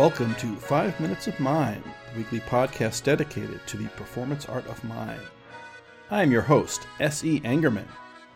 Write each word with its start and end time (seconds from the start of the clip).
Welcome 0.00 0.34
to 0.36 0.56
Five 0.56 0.98
Minutes 0.98 1.26
of 1.26 1.38
Mime, 1.38 1.84
the 1.84 2.18
weekly 2.20 2.40
podcast 2.40 3.02
dedicated 3.02 3.60
to 3.66 3.76
the 3.76 3.86
performance 3.90 4.46
art 4.46 4.66
of 4.66 4.82
mime. 4.82 5.20
I 6.10 6.22
am 6.22 6.32
your 6.32 6.40
host, 6.40 6.86
S.E. 7.00 7.40
Angerman. 7.40 7.86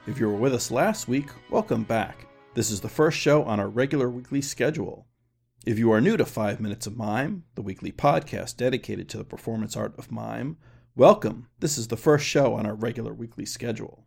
If 0.06 0.20
you 0.20 0.28
were 0.28 0.36
with 0.36 0.52
us 0.52 0.70
last 0.70 1.08
week, 1.08 1.30
welcome 1.48 1.82
back. 1.82 2.26
This 2.52 2.70
is 2.70 2.82
the 2.82 2.90
first 2.90 3.16
show 3.16 3.44
on 3.44 3.60
our 3.60 3.70
regular 3.70 4.10
weekly 4.10 4.42
schedule. 4.42 5.06
If 5.64 5.78
you 5.78 5.90
are 5.90 6.02
new 6.02 6.18
to 6.18 6.26
Five 6.26 6.60
Minutes 6.60 6.86
of 6.86 6.98
Mime, 6.98 7.44
the 7.54 7.62
weekly 7.62 7.92
podcast 7.92 8.58
dedicated 8.58 9.08
to 9.08 9.16
the 9.16 9.24
performance 9.24 9.74
art 9.74 9.98
of 9.98 10.12
mime, 10.12 10.58
welcome. 10.94 11.48
This 11.60 11.78
is 11.78 11.88
the 11.88 11.96
first 11.96 12.26
show 12.26 12.52
on 12.52 12.66
our 12.66 12.74
regular 12.74 13.14
weekly 13.14 13.46
schedule. 13.46 14.04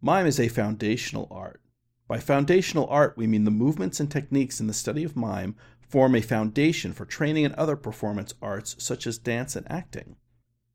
Mime 0.00 0.26
is 0.28 0.38
a 0.38 0.46
foundational 0.46 1.26
art. 1.32 1.60
By 2.08 2.20
foundational 2.20 2.86
art, 2.88 3.16
we 3.16 3.26
mean 3.26 3.42
the 3.42 3.50
movements 3.50 3.98
and 3.98 4.08
techniques 4.08 4.60
in 4.60 4.68
the 4.68 4.72
study 4.72 5.02
of 5.02 5.16
mime 5.16 5.56
form 5.88 6.14
a 6.14 6.20
foundation 6.20 6.92
for 6.92 7.04
training 7.04 7.44
in 7.44 7.54
other 7.54 7.76
performance 7.76 8.34
arts 8.42 8.76
such 8.78 9.06
as 9.06 9.18
dance 9.18 9.56
and 9.56 9.70
acting. 9.70 10.16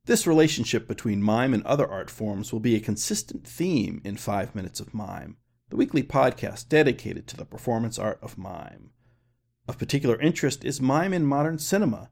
This 0.05 0.25
relationship 0.25 0.87
between 0.87 1.21
mime 1.21 1.53
and 1.53 1.63
other 1.63 1.87
art 1.87 2.09
forms 2.09 2.51
will 2.51 2.59
be 2.59 2.75
a 2.75 2.79
consistent 2.79 3.45
theme 3.45 4.01
in 4.03 4.17
Five 4.17 4.55
Minutes 4.55 4.79
of 4.79 4.93
Mime, 4.93 5.37
the 5.69 5.75
weekly 5.75 6.01
podcast 6.01 6.69
dedicated 6.69 7.27
to 7.27 7.37
the 7.37 7.45
performance 7.45 7.99
art 7.99 8.19
of 8.21 8.37
mime. 8.37 8.91
Of 9.67 9.77
particular 9.77 10.19
interest 10.19 10.65
is 10.65 10.81
mime 10.81 11.13
in 11.13 11.25
modern 11.25 11.59
cinema. 11.59 12.09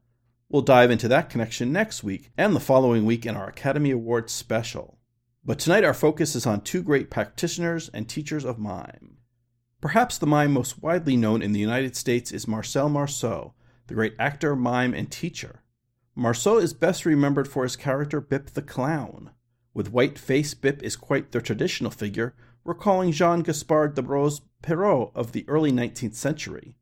We'll 0.48 0.62
dive 0.62 0.90
into 0.90 1.08
that 1.08 1.30
connection 1.30 1.72
next 1.72 2.04
week 2.04 2.30
and 2.36 2.54
the 2.54 2.60
following 2.60 3.04
week 3.04 3.26
in 3.26 3.36
our 3.36 3.48
Academy 3.48 3.90
Awards 3.90 4.32
special. 4.32 4.98
But 5.44 5.58
tonight 5.58 5.84
our 5.84 5.94
focus 5.94 6.34
is 6.34 6.46
on 6.46 6.60
two 6.60 6.82
great 6.82 7.10
practitioners 7.10 7.88
and 7.88 8.08
teachers 8.08 8.44
of 8.44 8.58
mime. 8.58 9.16
Perhaps 9.80 10.18
the 10.18 10.26
mime 10.26 10.52
most 10.52 10.82
widely 10.82 11.16
known 11.16 11.40
in 11.40 11.52
the 11.52 11.60
United 11.60 11.96
States 11.96 12.32
is 12.32 12.46
Marcel 12.46 12.90
Marceau, 12.90 13.54
the 13.86 13.94
great 13.94 14.14
actor, 14.18 14.54
mime, 14.54 14.92
and 14.92 15.10
teacher. 15.10 15.62
Marceau 16.14 16.58
is 16.58 16.74
best 16.74 17.06
remembered 17.06 17.48
for 17.48 17.62
his 17.62 17.76
character 17.76 18.20
Bip 18.20 18.50
the 18.50 18.60
Clown. 18.60 19.30
With 19.72 19.90
white 19.90 20.18
face, 20.18 20.52
Bip 20.52 20.82
is 20.82 20.96
quite 20.96 21.32
the 21.32 21.40
traditional 21.40 21.90
figure, 21.90 22.34
recalling 22.62 23.12
Jean 23.12 23.42
Gaspard 23.42 23.94
de 23.94 24.02
Rose 24.02 24.42
Perrault 24.60 25.12
of 25.14 25.32
the 25.32 25.48
early 25.48 25.72
19th 25.72 26.14
century. 26.14 26.76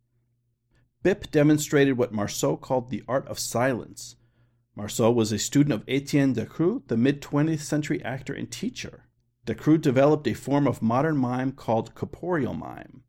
Bip 1.04 1.30
demonstrated 1.30 1.96
what 1.96 2.12
Marceau 2.12 2.56
called 2.56 2.90
the 2.90 3.04
art 3.06 3.28
of 3.28 3.38
silence. 3.38 4.16
Marceau 4.74 5.12
was 5.12 5.30
a 5.30 5.38
student 5.38 5.72
of 5.72 5.84
Etienne 5.86 6.34
Decroux, 6.34 6.82
the 6.88 6.96
mid 6.96 7.22
20th 7.22 7.60
century 7.60 8.02
actor 8.02 8.32
and 8.32 8.50
teacher. 8.50 9.04
Decroux 9.48 9.80
developed 9.80 10.28
a 10.28 10.34
form 10.34 10.66
of 10.66 10.82
modern 10.82 11.16
mime 11.16 11.52
called 11.52 11.94
corporeal 11.94 12.52
mime. 12.52 13.02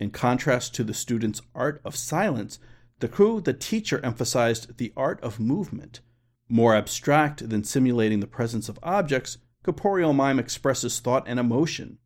In 0.00 0.10
contrast 0.10 0.74
to 0.74 0.82
the 0.82 0.92
student's 0.92 1.42
art 1.54 1.80
of 1.84 1.94
silence, 1.94 2.58
Decroux, 2.98 3.44
the 3.44 3.52
teacher, 3.52 4.00
emphasized 4.04 4.78
the 4.78 4.92
art 4.96 5.20
of 5.20 5.38
movement. 5.38 6.00
More 6.48 6.74
abstract 6.74 7.48
than 7.48 7.62
simulating 7.62 8.18
the 8.18 8.26
presence 8.26 8.68
of 8.68 8.80
objects, 8.82 9.38
corporeal 9.62 10.12
mime 10.12 10.40
expresses 10.40 10.98
thought 10.98 11.22
and 11.28 11.38
emotion. 11.38 11.98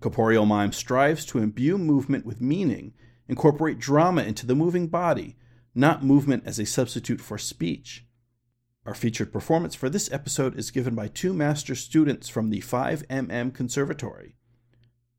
Corporeal 0.00 0.46
mime 0.46 0.70
strives 0.70 1.26
to 1.26 1.38
imbue 1.38 1.78
movement 1.78 2.24
with 2.24 2.40
meaning, 2.40 2.94
incorporate 3.26 3.80
drama 3.80 4.22
into 4.22 4.46
the 4.46 4.54
moving 4.54 4.86
body, 4.86 5.36
not 5.74 6.04
movement 6.04 6.44
as 6.46 6.60
a 6.60 6.64
substitute 6.64 7.20
for 7.20 7.38
speech. 7.38 8.06
Our 8.86 8.94
featured 8.94 9.32
performance 9.32 9.74
for 9.74 9.90
this 9.90 10.12
episode 10.12 10.56
is 10.56 10.70
given 10.70 10.94
by 10.94 11.08
two 11.08 11.32
master 11.32 11.74
students 11.74 12.28
from 12.28 12.50
the 12.50 12.60
5MM 12.60 13.52
Conservatory. 13.52 14.36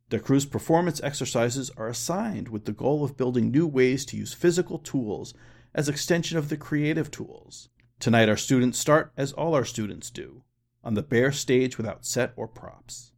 Decroux's 0.10 0.46
performance 0.46 1.02
exercises 1.04 1.70
are 1.76 1.90
assigned 1.90 2.48
with 2.48 2.64
the 2.64 2.72
goal 2.72 3.04
of 3.04 3.18
building 3.18 3.52
new 3.52 3.68
ways 3.68 4.06
to 4.06 4.16
use 4.16 4.34
physical 4.34 4.80
tools 4.80 5.34
as 5.76 5.90
extension 5.90 6.38
of 6.38 6.48
the 6.48 6.56
creative 6.56 7.12
tools. 7.12 7.68
Tonight, 8.00 8.30
our 8.30 8.38
students 8.38 8.80
start 8.80 9.12
as 9.18 9.34
all 9.34 9.54
our 9.54 9.66
students 9.66 10.10
do, 10.10 10.44
on 10.82 10.94
the 10.94 11.04
bare 11.04 11.34
stage 11.34 11.78
without 11.78 12.06
set 12.06 12.32
or 12.38 12.48
props. 12.48 13.12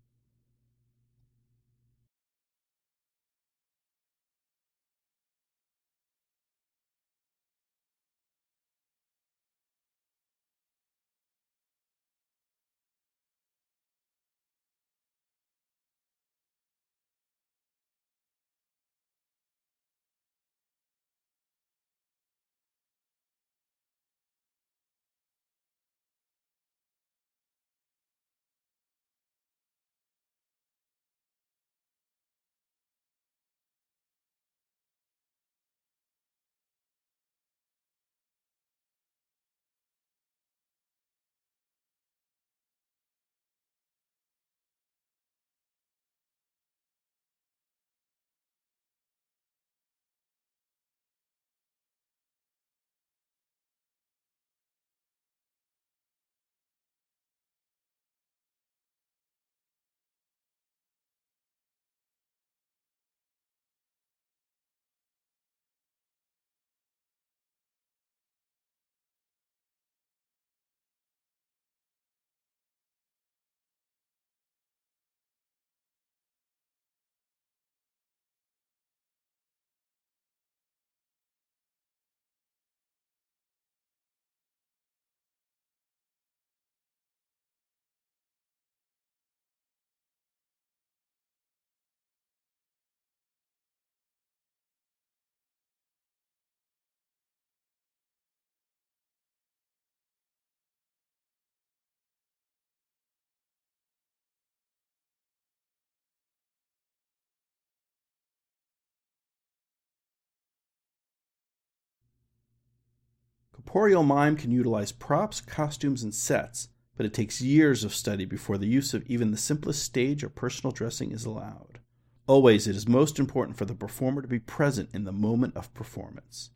Corporeal 113.69 114.01
mime 114.01 114.35
can 114.35 114.49
utilize 114.49 114.91
props, 114.91 115.41
costumes, 115.41 116.01
and 116.01 116.11
sets, 116.11 116.69
but 116.97 117.05
it 117.05 117.13
takes 117.13 117.39
years 117.39 117.83
of 117.83 117.93
study 117.93 118.25
before 118.25 118.57
the 118.57 118.65
use 118.65 118.95
of 118.95 119.05
even 119.05 119.29
the 119.29 119.37
simplest 119.37 119.83
stage 119.83 120.23
or 120.23 120.29
personal 120.29 120.71
dressing 120.71 121.11
is 121.11 121.23
allowed. 121.23 121.77
Always, 122.25 122.65
it 122.65 122.75
is 122.75 122.87
most 122.87 123.19
important 123.19 123.59
for 123.59 123.65
the 123.65 123.75
performer 123.75 124.23
to 124.23 124.27
be 124.27 124.39
present 124.39 124.89
in 124.91 125.03
the 125.03 125.11
moment 125.11 125.55
of 125.55 125.71
performance. 125.75 126.49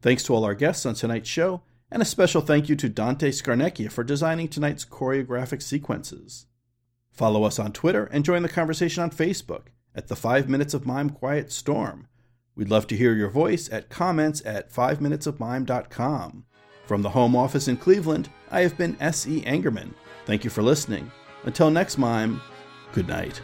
Thanks 0.00 0.22
to 0.22 0.34
all 0.34 0.44
our 0.44 0.54
guests 0.54 0.86
on 0.86 0.94
tonight's 0.94 1.28
show, 1.28 1.62
and 1.90 2.00
a 2.00 2.04
special 2.04 2.42
thank 2.42 2.68
you 2.68 2.76
to 2.76 2.88
Dante 2.88 3.32
Scarnecchia 3.32 3.90
for 3.90 4.04
designing 4.04 4.46
tonight's 4.46 4.84
choreographic 4.84 5.62
sequences. 5.62 6.46
Follow 7.10 7.42
us 7.42 7.58
on 7.58 7.72
Twitter 7.72 8.04
and 8.04 8.24
join 8.24 8.44
the 8.44 8.48
conversation 8.48 9.02
on 9.02 9.10
Facebook 9.10 9.72
at 9.96 10.06
the 10.06 10.14
5 10.14 10.48
Minutes 10.48 10.74
of 10.74 10.86
Mime 10.86 11.10
Quiet 11.10 11.50
Storm 11.50 12.06
We'd 12.58 12.70
love 12.70 12.88
to 12.88 12.96
hear 12.96 13.14
your 13.14 13.30
voice 13.30 13.70
at 13.70 13.88
comments 13.88 14.42
at 14.44 14.72
5minutesofmime.com. 14.72 16.44
From 16.86 17.02
the 17.02 17.10
home 17.10 17.36
office 17.36 17.68
in 17.68 17.76
Cleveland, 17.76 18.30
I 18.50 18.62
have 18.62 18.76
been 18.76 18.96
S.E. 19.00 19.42
Angerman. 19.42 19.94
Thank 20.26 20.42
you 20.42 20.50
for 20.50 20.62
listening. 20.62 21.08
Until 21.44 21.70
next 21.70 21.98
mime, 21.98 22.40
good 22.92 23.06
night. 23.06 23.40